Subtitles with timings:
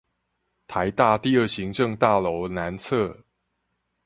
[0.67, 3.21] 臺大第二行政大樓南側